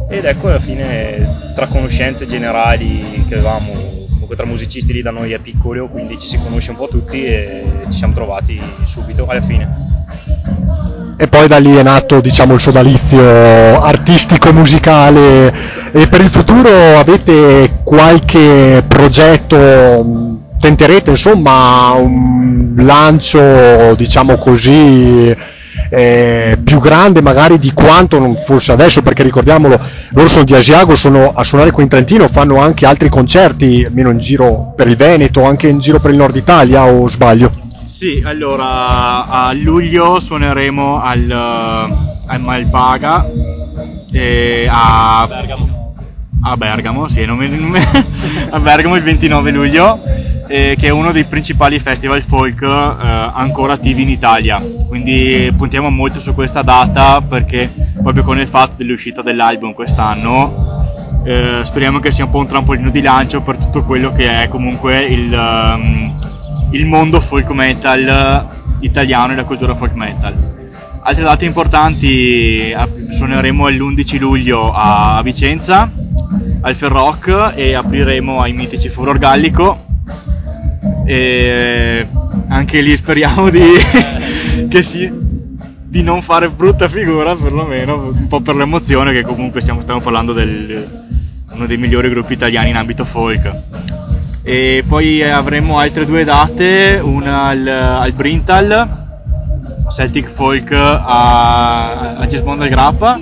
Ed 0.09 0.23
ecco 0.23 0.47
alla 0.47 0.59
fine 0.59 1.51
tra 1.55 1.67
conoscenze 1.67 2.25
generali 2.25 3.25
che 3.27 3.33
avevamo 3.33 3.73
comunque 4.09 4.37
tra 4.37 4.45
musicisti 4.45 4.93
lì 4.93 5.01
da 5.01 5.11
noi 5.11 5.33
è 5.33 5.39
piccolo, 5.39 5.89
quindi 5.89 6.17
ci 6.17 6.27
si 6.27 6.37
conosce 6.37 6.71
un 6.71 6.77
po' 6.77 6.87
tutti 6.87 7.25
e 7.25 7.65
ci 7.89 7.97
siamo 7.97 8.13
trovati 8.13 8.57
subito 8.85 9.27
alla 9.27 9.41
fine 9.41 11.02
e 11.15 11.27
poi 11.27 11.47
da 11.47 11.57
lì 11.57 11.75
è 11.75 11.83
nato 11.83 12.19
diciamo 12.19 12.53
il 12.55 12.59
sodalizio 12.59 13.81
artistico 13.81 14.51
musicale. 14.51 15.53
E 15.91 16.07
per 16.07 16.21
il 16.21 16.29
futuro 16.29 16.97
avete 16.97 17.79
qualche 17.83 18.83
progetto 18.87 20.39
tenterete 20.59 21.09
insomma 21.09 21.91
un 21.91 22.73
lancio 22.77 23.95
diciamo 23.95 24.37
così 24.37 25.35
eh, 25.89 26.57
più 26.63 26.79
grande 26.79 27.21
magari 27.21 27.59
di 27.59 27.73
quanto 27.73 28.17
non 28.17 28.35
fosse 28.35 28.71
adesso? 28.71 29.01
Perché 29.01 29.23
ricordiamolo 29.23 29.79
loro 30.11 30.27
sono 30.27 30.45
di 30.45 30.55
Asiago 30.55 30.95
sono 30.95 31.33
a 31.35 31.43
suonare 31.43 31.71
qui 31.71 31.83
in 31.83 31.89
Trentino 31.89 32.29
fanno 32.29 32.59
anche 32.59 32.85
altri 32.85 33.09
concerti 33.09 33.83
almeno 33.85 34.09
in 34.09 34.19
giro 34.19 34.73
per 34.75 34.87
il 34.87 34.95
Veneto 34.95 35.43
anche 35.43 35.67
in 35.67 35.79
giro 35.79 35.99
per 35.99 36.11
il 36.11 36.17
nord 36.17 36.35
Italia 36.35 36.85
o 36.85 37.09
sbaglio 37.09 37.51
sì, 37.93 38.23
allora 38.25 39.27
a 39.27 39.53
luglio 39.53 40.19
suoneremo 40.19 40.99
al, 40.99 41.29
al 41.29 42.41
Malbaga 42.41 43.23
e 44.11 44.67
a 44.67 45.23
Bergamo. 45.29 45.93
A 46.41 46.57
Bergamo, 46.57 47.07
sì, 47.07 47.23
non 47.23 47.37
mi, 47.37 47.47
non 47.47 47.69
mi, 47.69 47.79
a 48.49 48.59
Bergamo 48.59 48.95
il 48.95 49.03
29 49.03 49.51
luglio, 49.51 49.99
eh, 50.47 50.75
che 50.75 50.87
è 50.87 50.89
uno 50.89 51.11
dei 51.11 51.25
principali 51.25 51.77
festival 51.77 52.23
folk 52.23 52.63
eh, 52.63 52.65
ancora 52.65 53.73
attivi 53.73 54.01
in 54.01 54.09
Italia. 54.09 54.59
Quindi 54.87 55.53
puntiamo 55.55 55.91
molto 55.91 56.19
su 56.19 56.33
questa 56.33 56.63
data 56.63 57.21
perché 57.21 57.71
proprio 58.01 58.23
con 58.23 58.39
il 58.39 58.47
fatto 58.47 58.73
dell'uscita 58.77 59.21
dell'album 59.21 59.71
quest'anno 59.73 60.81
eh, 61.25 61.61
speriamo 61.63 61.99
che 61.99 62.11
sia 62.11 62.25
un 62.25 62.31
po' 62.31 62.39
un 62.39 62.47
trampolino 62.47 62.89
di 62.89 63.01
lancio 63.01 63.41
per 63.41 63.57
tutto 63.57 63.83
quello 63.83 64.11
che 64.11 64.41
è 64.41 64.47
comunque 64.47 64.99
il, 65.01 65.31
um, 65.31 66.19
il 66.73 66.85
mondo 66.85 67.19
folk 67.19 67.49
metal 67.51 68.47
italiano 68.79 69.33
e 69.33 69.35
la 69.35 69.43
cultura 69.45 69.75
folk 69.75 69.93
metal. 69.93 70.33
Altre 71.05 71.23
date 71.23 71.45
importanti, 71.45 72.73
suoneremo 73.11 73.67
l'11 73.67 74.19
luglio 74.19 74.71
a 74.71 75.21
Vicenza, 75.23 75.89
al 76.61 76.75
Ferroc 76.75 77.53
e 77.55 77.73
apriremo 77.73 78.41
ai 78.41 78.53
mitici 78.53 78.89
Furor 78.89 79.17
Gallico 79.17 79.85
e 81.05 82.07
anche 82.47 82.81
lì 82.81 82.95
speriamo 82.95 83.49
di, 83.49 83.61
si, 84.81 85.11
di 85.85 86.01
non 86.01 86.21
fare 86.21 86.49
brutta 86.49 86.87
figura 86.87 87.35
perlomeno, 87.35 88.07
un 88.07 88.27
po' 88.27 88.39
per 88.39 88.55
l'emozione 88.55 89.11
che 89.11 89.23
comunque 89.23 89.61
stiamo, 89.61 89.81
stiamo 89.81 89.99
parlando 89.99 90.33
di 90.33 91.01
uno 91.51 91.65
dei 91.67 91.77
migliori 91.77 92.09
gruppi 92.09 92.33
italiani 92.33 92.69
in 92.69 92.77
ambito 92.77 93.03
folk 93.03 93.51
e 94.43 94.83
poi 94.85 95.23
avremo 95.23 95.79
altre 95.79 96.05
due 96.05 96.25
date, 96.25 96.99
una 97.01 97.43
al, 97.43 97.65
al 97.65 98.11
Brintal, 98.11 99.01
Celtic 99.89 100.27
Folk 100.27 100.71
a, 100.71 102.17
a 102.17 102.27
Cismon 102.27 102.57
del 102.57 102.69
Grappa 102.69 103.19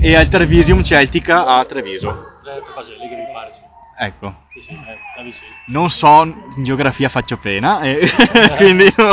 e 0.00 0.16
al 0.16 0.28
Trevisium 0.28 0.82
Celtica 0.82 1.46
a 1.46 1.64
Treviso. 1.64 2.26
Ecco, 4.02 4.34
eh, 4.54 4.98
non 5.66 5.90
so, 5.90 6.22
in 6.22 6.64
geografia 6.64 7.08
faccio 7.08 7.36
pena, 7.36 7.82
e 7.82 8.00
quindi 8.56 8.92
no. 8.96 9.12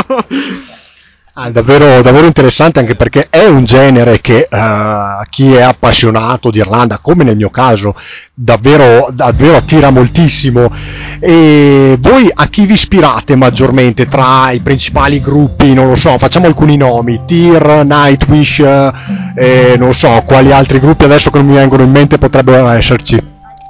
Ah, 1.39 1.51
davvero, 1.51 2.01
davvero 2.01 2.25
interessante 2.25 2.79
anche 2.79 2.95
perché 2.95 3.27
è 3.29 3.45
un 3.45 3.63
genere 3.63 4.21
che 4.21 4.47
eh, 4.49 5.25
chi 5.29 5.53
è 5.53 5.61
appassionato 5.61 6.49
di 6.49 6.57
Irlanda, 6.57 6.97
come 6.97 7.23
nel 7.23 7.35
mio 7.35 7.51
caso, 7.51 7.93
davvero, 8.33 9.09
davvero 9.11 9.57
attira 9.57 9.91
moltissimo. 9.91 10.71
E 11.19 11.95
voi 11.99 12.27
a 12.33 12.47
chi 12.47 12.65
vi 12.65 12.73
ispirate 12.73 13.35
maggiormente 13.35 14.07
tra 14.07 14.49
i 14.49 14.61
principali 14.61 15.21
gruppi? 15.21 15.75
Non 15.75 15.85
lo 15.85 15.93
so, 15.93 16.17
facciamo 16.17 16.47
alcuni 16.47 16.75
nomi: 16.75 17.21
Tyr, 17.27 17.83
Nightwish, 17.85 18.63
eh, 19.35 19.75
non 19.77 19.93
so 19.93 20.23
quali 20.25 20.51
altri 20.51 20.79
gruppi 20.79 21.03
adesso 21.03 21.29
che 21.29 21.37
non 21.37 21.45
mi 21.45 21.55
vengono 21.55 21.83
in 21.83 21.91
mente 21.91 22.17
potrebbero 22.17 22.67
esserci. 22.69 23.15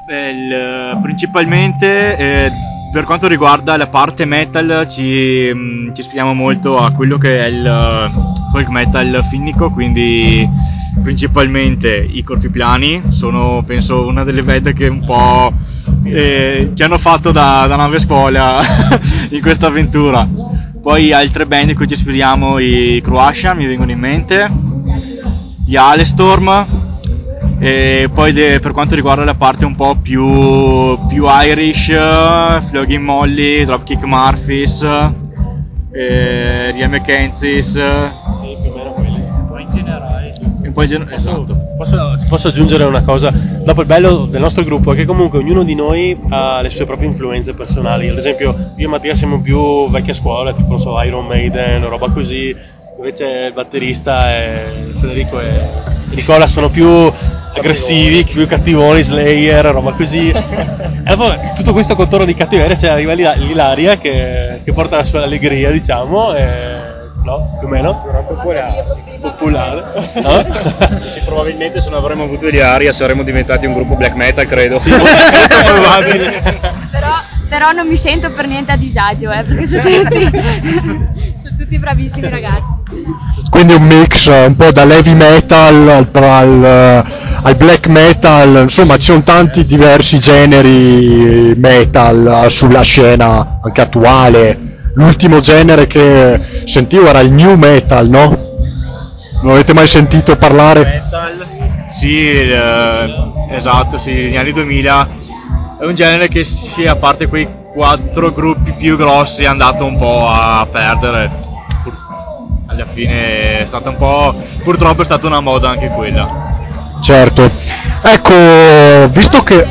Beh, 0.08 0.30
il- 0.30 1.00
principalmente 1.02 2.16
eh, 2.16 2.52
per 2.92 3.04
quanto 3.04 3.28
riguarda 3.28 3.78
la 3.78 3.88
parte 3.88 4.26
metal 4.26 4.88
ci, 4.90 5.52
mh, 5.54 5.94
ci 5.94 6.02
ispiriamo 6.02 6.34
molto 6.34 6.78
a 6.78 6.92
quello 6.92 7.18
che 7.18 7.46
è 7.46 7.48
il 7.48 7.66
eh, 7.66 8.12
folk 8.52 8.68
metal 8.70 9.24
finnico, 9.30 9.70
quindi 9.70 10.50
principalmente 11.02 11.96
i 11.96 12.24
corpi 12.24 12.50
plani 12.50 13.02
sono 13.12 13.64
penso 13.66 14.06
una 14.06 14.24
delle 14.24 14.44
band 14.44 14.74
che 14.74 14.88
un 14.88 15.04
po' 15.06 15.54
eh, 16.04 16.72
ci 16.74 16.84
hanno 16.84 16.98
fatto 16.98 17.32
da, 17.32 17.66
da 17.68 17.76
nave 17.76 18.00
scuola 18.00 18.62
in 19.30 19.42
questa 19.42 19.68
avventura. 19.68 20.28
Poi 20.82 21.12
altre 21.12 21.46
band 21.46 21.70
in 21.70 21.76
cui 21.76 21.88
ci 21.88 21.96
ispiriamo, 21.96 22.60
i 22.60 23.02
Croatia 23.04 23.54
mi 23.54 23.66
vengono 23.66 23.92
in 23.92 24.00
mente, 24.00 24.50
gli 25.66 25.76
Alestorm, 25.76 26.66
e 27.60 28.10
poi 28.14 28.32
de- 28.34 28.60
per 28.60 28.72
quanto 28.72 28.94
riguarda 28.96 29.24
la 29.24 29.34
parte 29.34 29.66
un 29.66 29.76
po' 29.76 29.96
più, 29.96 30.98
più 31.08 31.26
Irish, 31.28 31.90
eh, 31.90 32.62
Flogging 32.70 33.04
Molly, 33.04 33.66
Dropkick 33.66 34.04
Murphys, 34.04 34.84
eh, 35.92 36.72
Ria 36.72 36.88
McKenzie's, 36.88 37.76
eh, 37.76 38.10
Sì, 38.42 38.58
più 38.62 38.72
o 38.72 38.76
meno 38.76 38.92
quelli. 38.94 39.24
Poi 39.48 39.64
in 39.64 39.72
generale. 39.72 40.34
e 40.64 40.70
poi 40.72 40.88
gen- 40.88 41.08
esatto. 41.12 41.56
Posso, 41.78 42.14
posso 42.30 42.48
aggiungere 42.50 42.84
una 42.84 43.02
cosa? 43.04 43.32
Dopo 43.32 43.82
il 43.82 43.88
bello 43.88 44.26
del 44.26 44.42
nostro 44.42 44.64
gruppo 44.64 44.94
è 44.94 44.96
che 44.96 45.06
comunque 45.06 45.40
ognuno 45.40 45.64
di 45.64 45.74
noi 45.76 46.18
ha 46.30 46.62
le 46.62 46.70
sue 46.70 46.86
proprie 46.86 47.08
influenze 47.08 47.54
personali. 47.54 48.08
Ad 48.10 48.18
esempio, 48.18 48.54
io 48.76 48.86
e 48.86 48.90
Mattia 48.90 49.16
siamo 49.16 49.42
più 49.42 49.90
vecchia 49.90 50.14
scuola, 50.14 50.54
tipo 50.54 50.70
non 50.70 50.80
so, 50.80 51.02
Iron 51.02 51.26
Maiden, 51.26 51.88
roba 51.88 52.10
così. 52.10 52.56
Invece 52.98 53.46
il 53.48 53.54
batterista 53.54 54.32
e 54.36 54.92
Federico 55.00 55.40
e 55.40 55.60
Nicola 56.16 56.48
sono 56.48 56.70
più 56.70 57.12
aggressivi, 57.58 58.24
più 58.24 58.48
cattivoni, 58.48 59.02
Slayer, 59.02 59.66
roba 59.66 59.94
così. 59.94 60.34
E 61.08 61.16
dopo 61.16 61.34
tutto 61.56 61.72
questo 61.72 61.96
contorno 61.96 62.26
di 62.26 62.34
cattiveria 62.34 62.76
se 62.76 62.90
arriva 62.90 63.14
l'Ila- 63.14 63.36
l'Ilaria 63.36 63.98
che, 63.98 64.60
che 64.62 64.74
porta 64.74 64.98
la 64.98 65.06
sua 65.06 65.24
allegria, 65.24 65.72
diciamo, 65.72 66.36
e, 66.36 66.98
no? 67.24 67.56
Più 67.60 67.68
o 67.68 67.70
meno. 67.70 68.04
Popolare. 69.22 69.84
No? 70.22 70.46
Probabilmente 71.26 71.82
se 71.82 71.90
non 71.90 72.00
avremmo 72.00 72.24
avuto 72.24 72.50
gli 72.50 72.60
Aria 72.60 72.92
saremmo 72.92 73.24
diventati 73.24 73.66
un 73.66 73.74
gruppo 73.74 73.96
black 73.96 74.16
metal, 74.16 74.46
credo. 74.48 74.80
probabile. 74.84 76.42
Però, 76.92 77.14
però 77.50 77.72
non 77.72 77.88
mi 77.88 77.98
sento 77.98 78.30
per 78.32 78.48
niente 78.48 78.72
a 78.72 78.78
disagio, 78.78 79.32
eh, 79.32 79.44
perché 79.44 79.66
sono 79.66 79.82
tutti, 79.82 81.36
sono 81.42 81.56
tutti 81.58 81.80
bravissimi 81.80 82.30
ragazzi. 82.30 82.76
Quindi 83.50 83.74
un 83.74 83.84
mix 83.84 84.28
eh, 84.28 84.46
un 84.46 84.56
po' 84.56 84.72
dall'heavy 84.72 85.14
metal 85.14 85.90
al, 85.90 86.08
al, 86.14 87.06
al 87.44 87.56
black 87.56 87.88
metal, 87.88 88.62
insomma 88.64 88.98
ci 88.98 89.06
sono 89.06 89.24
tanti 89.24 89.66
diversi 89.66 90.20
generi 90.20 91.54
metal 91.56 92.44
eh, 92.46 92.50
sulla 92.50 92.82
scena 92.82 93.60
anche 93.64 93.82
attuale. 93.82 94.66
L'ultimo 94.96 95.40
genere 95.40 95.86
che 95.86 96.40
sentivo 96.66 97.08
era 97.08 97.20
il 97.20 97.32
new 97.32 97.56
metal, 97.56 98.08
no? 98.10 98.46
Non 99.44 99.54
avete 99.54 99.74
mai 99.74 99.88
sentito 99.88 100.36
parlare? 100.36 100.84
Metal, 100.84 101.46
sì, 102.00 102.28
eh, 102.28 103.14
esatto, 103.52 104.00
sì, 104.00 104.12
negli 104.14 104.38
anni 104.38 104.52
2000 104.52 105.10
è 105.80 105.86
un 105.86 105.94
genere 105.94 106.28
che 106.28 106.44
sì, 106.44 106.88
a 106.88 106.96
parte 106.96 107.28
quei 107.28 107.48
quattro 107.72 108.32
gruppi 108.32 108.72
più 108.72 108.98
grossi 108.98 109.44
è 109.44 109.46
andato 109.46 109.86
un 109.86 109.98
po' 109.98 110.28
a 110.28 110.68
perdere. 110.70 111.46
Alla 112.66 112.86
fine 112.86 113.60
è 113.60 113.66
stata 113.68 113.90
un 113.90 113.96
po', 113.98 114.36
purtroppo 114.64 115.04
è 115.04 115.06
stata 115.06 115.28
una 115.28 115.40
moda 115.40 115.70
anche 115.70 115.90
quella. 115.90 116.47
Certo. 117.02 117.50
Ecco, 118.02 119.10
visto 119.10 119.44
che 119.44 119.66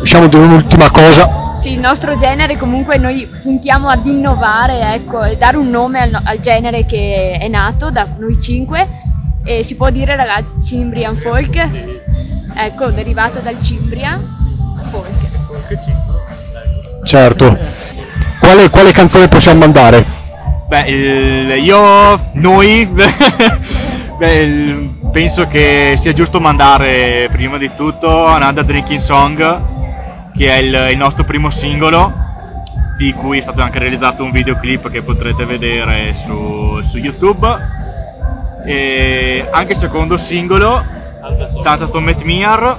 diciamo 0.00 0.26
di 0.26 0.36
un'ultima 0.36 0.90
cosa, 0.90 1.40
Sì, 1.56 1.72
il 1.72 1.78
nostro 1.78 2.16
genere 2.16 2.56
comunque 2.56 2.96
noi 2.98 3.28
puntiamo 3.42 3.88
ad 3.88 4.04
innovare, 4.06 4.94
ecco, 4.94 5.22
e 5.22 5.36
dare 5.36 5.56
un 5.56 5.70
nome 5.70 6.00
al, 6.00 6.18
al 6.24 6.40
genere 6.40 6.84
che 6.84 7.38
è 7.40 7.46
nato 7.48 7.90
da 7.90 8.06
noi 8.18 8.40
cinque 8.40 8.88
e 9.44 9.62
si 9.62 9.76
può 9.76 9.90
dire 9.90 10.16
ragazzi 10.16 10.60
Cimbrian 10.60 11.14
Folk, 11.16 11.68
ecco, 12.56 12.90
derivato 12.90 13.38
dal 13.40 13.60
Cimbria 13.60 14.20
Folk. 14.90 15.06
certo. 17.04 17.58
Quale, 18.40 18.70
quale 18.70 18.90
canzone 18.92 19.28
possiamo 19.28 19.60
mandare? 19.60 20.04
Beh, 20.66 20.80
il- 20.88 21.64
io, 21.64 22.18
noi, 22.32 22.86
beh, 24.18 24.32
il- 24.32 24.90
penso 25.12 25.46
che 25.46 25.94
sia 25.98 26.14
giusto 26.14 26.40
mandare 26.40 27.28
prima 27.30 27.58
di 27.58 27.70
tutto 27.76 28.24
Another 28.24 28.64
Drinking 28.64 28.98
Song, 28.98 29.60
che 30.34 30.48
è 30.48 30.56
il, 30.56 30.88
il 30.92 30.96
nostro 30.96 31.22
primo 31.24 31.50
singolo, 31.50 32.10
di 32.96 33.12
cui 33.12 33.36
è 33.36 33.40
stato 33.42 33.60
anche 33.60 33.78
realizzato 33.78 34.24
un 34.24 34.30
videoclip 34.30 34.90
che 34.90 35.02
potrete 35.02 35.44
vedere 35.44 36.14
su, 36.14 36.80
su 36.86 36.96
YouTube. 36.96 37.46
E 38.64 39.46
anche 39.50 39.72
il 39.72 39.78
secondo 39.78 40.16
singolo, 40.16 40.82
Thunderstorm 41.62 42.08
at 42.08 42.22
Mear, 42.22 42.78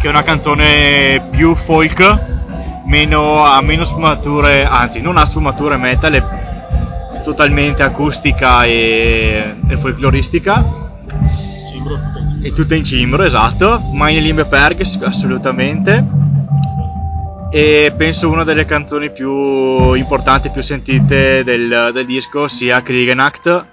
che 0.00 0.06
è 0.06 0.10
una 0.10 0.24
canzone 0.24 1.22
più 1.30 1.54
folk, 1.54 2.18
meno, 2.86 3.44
ha 3.44 3.60
meno 3.60 3.84
sfumature, 3.84 4.64
anzi 4.64 5.00
non 5.00 5.16
ha 5.16 5.24
sfumature 5.24 5.76
metal, 5.76 6.12
è 6.12 7.20
totalmente 7.22 7.84
acustica 7.84 8.64
e, 8.64 9.54
e 9.68 9.76
folcloristica. 9.76 10.79
E 12.42 12.52
tutta 12.52 12.74
in 12.74 12.84
cimbro, 12.84 13.22
esatto. 13.22 13.80
Meine 13.92 14.20
Limbe 14.20 14.44
Perges, 14.44 14.98
assolutamente. 15.02 16.04
E 17.52 17.92
penso 17.96 18.30
una 18.30 18.44
delle 18.44 18.64
canzoni 18.64 19.10
più 19.10 19.92
importanti, 19.94 20.50
più 20.50 20.62
sentite 20.62 21.42
del, 21.42 21.90
del 21.92 22.06
disco 22.06 22.46
sia 22.46 22.80
Kriegenacht, 22.80 23.66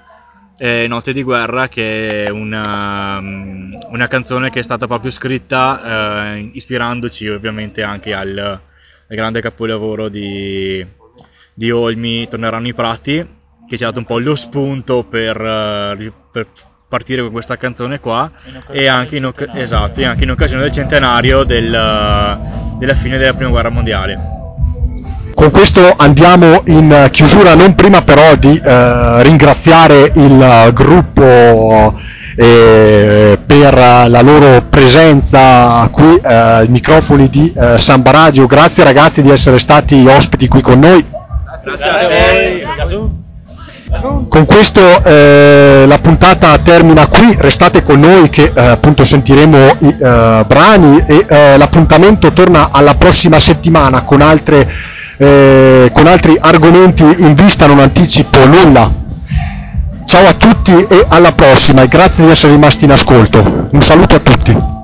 eh, 0.58 0.86
Notte 0.88 1.14
di 1.14 1.22
guerra, 1.22 1.68
che 1.68 2.08
è 2.26 2.30
una, 2.30 3.22
mm, 3.22 3.72
una 3.92 4.08
canzone 4.08 4.50
che 4.50 4.60
è 4.60 4.64
stata 4.64 4.88
proprio 4.88 5.12
scritta 5.12 6.34
eh, 6.34 6.50
ispirandoci 6.54 7.30
ovviamente 7.30 7.84
anche 7.84 8.14
al, 8.14 8.36
al 8.38 9.16
grande 9.16 9.42
capolavoro 9.42 10.10
di, 10.10 10.86
di 11.54 11.72
Olmi, 11.72 12.28
Torneranno 12.28 12.68
i 12.68 12.74
Prati, 12.74 13.26
che 13.68 13.78
ci 13.78 13.84
ha 13.84 13.88
dato 13.88 14.00
un 14.00 14.06
po' 14.06 14.18
lo 14.18 14.36
spunto 14.36 15.04
per, 15.04 15.40
eh, 15.40 16.12
per 16.32 16.48
partire 16.88 17.22
con 17.22 17.32
questa 17.32 17.58
canzone 17.58 18.00
qua 18.00 18.32
e 18.72 18.88
anche 18.88 19.18
in, 19.18 19.26
oc- 19.26 19.50
esatto, 19.54 20.00
e 20.00 20.06
anche 20.06 20.24
in 20.24 20.32
occasione 20.32 20.62
del 20.64 20.72
centenario 20.72 21.44
del, 21.44 21.70
della 22.80 22.96
fine 22.96 23.18
della 23.18 23.34
prima 23.34 23.50
guerra 23.50 23.70
mondiale. 23.70 24.36
Con 25.34 25.52
questo 25.52 25.94
andiamo 25.98 26.64
in 26.66 26.92
eh, 26.92 27.10
chiusura, 27.12 27.54
non 27.54 27.76
prima 27.76 28.02
però 28.02 28.36
di 28.36 28.58
eh, 28.58 29.22
ringraziare 29.22 30.12
il 30.16 30.42
eh, 30.42 30.74
gruppo 30.74 32.00
eh, 32.36 33.38
per 33.46 33.74
la 33.76 34.22
loro 34.22 34.64
presenza 34.64 35.88
qui 35.92 36.16
eh, 36.16 36.34
ai 36.34 36.68
microfoni 36.70 37.30
di 37.30 37.54
eh, 37.56 37.78
Samba 37.78 38.12
Radio. 38.12 38.48
Grazie 38.48 38.84
ragazzi 38.84 39.22
di 39.22 39.30
essere 39.30 39.60
stati 39.60 40.08
ospiti 40.08 40.48
qui 40.48 40.62
con 40.62 40.80
noi. 40.80 41.06
Grazie 41.64 42.66
a 42.66 42.86
voi. 42.86 43.26
Con 43.90 44.46
questo 44.46 44.82
eh, 45.06 45.86
la 45.88 45.98
puntata 46.00 46.58
termina 46.58 47.08
qui, 47.08 47.34
restate 47.38 47.84
con 47.84 48.02
noi 48.02 48.30
che 48.30 48.52
eh, 48.54 48.62
appunto 48.62 49.06
sentiremo 49.06 49.58
i 49.80 49.88
eh, 49.98 50.44
brani 50.46 51.02
e 51.08 51.26
eh, 51.26 51.58
l'appuntamento 51.58 52.34
torna 52.34 52.70
alla 52.72 52.96
prossima 52.96 53.40
settimana 53.40 54.04
con, 54.04 54.20
altre, 54.20 54.70
eh, 55.16 55.90
con 55.94 56.06
altri 56.06 56.38
argomenti 56.38 57.06
in 57.20 57.34
vista, 57.34 57.66
non 57.66 57.80
anticipo 57.80 58.46
nulla. 58.46 58.92
Ciao 60.04 60.28
a 60.28 60.34
tutti 60.34 60.74
e 60.74 61.06
alla 61.08 61.32
prossima 61.32 61.84
e 61.84 61.88
grazie 61.88 62.26
di 62.26 62.32
essere 62.32 62.52
rimasti 62.52 62.84
in 62.84 62.92
ascolto. 62.92 63.68
Un 63.72 63.82
saluto 63.82 64.16
a 64.16 64.20
tutti. 64.20 64.77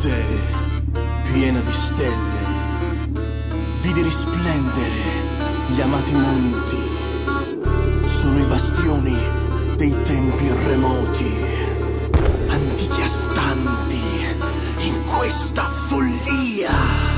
notte 0.00 0.40
piena 1.22 1.60
di 1.60 1.72
stelle 1.72 2.46
vide 3.80 4.02
risplendere 4.02 4.94
gli 5.66 5.80
amati 5.80 6.14
monti. 6.14 6.78
Sono 8.06 8.40
i 8.40 8.46
bastioni 8.46 9.14
dei 9.76 10.02
tempi 10.02 10.48
remoti 10.64 11.46
antichi 12.48 13.02
astanti 13.02 14.00
in 14.86 15.02
questa 15.04 15.64
follia. 15.64 17.09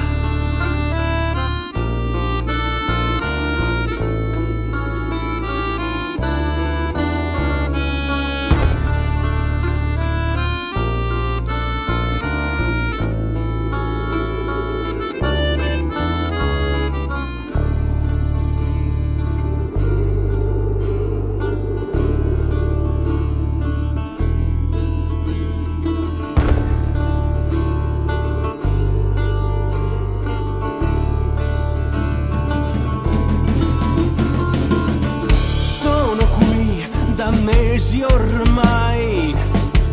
Da 37.72 37.78
mesi 37.78 38.02
ormai, 38.02 39.34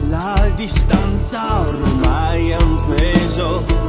la 0.09 0.51
distanza 0.53 1.61
ormai 1.61 2.49
è 2.49 2.57
un 2.57 2.75
peso, 2.85 3.88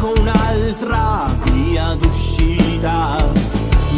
cerco 0.00 0.18
un'altra 0.18 1.26
via 1.52 1.94
d'uscita. 1.94 3.18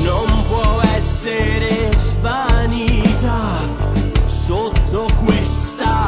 Non 0.02 0.44
può 0.48 0.80
essere 0.96 1.90
svanita 1.96 3.60
sotto 4.26 5.08
questa 5.24 6.01